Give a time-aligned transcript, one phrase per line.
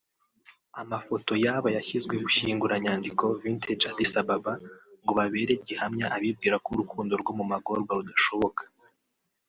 [0.81, 4.53] Amafoto y’ aba yashyizwe bushyinguranyandiko ‘Vintage Addis Ababa’
[5.01, 8.63] ngo babere gihamya abibwira ko urukundo rwo mu magorwa rudashoboka